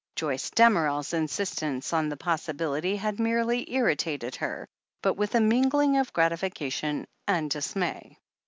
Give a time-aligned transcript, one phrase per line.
[0.15, 4.65] Joyce Damerel's insistence on the possibility had merely irritated her,
[5.03, 8.17] but with a mingling of gratifica tion and dismay.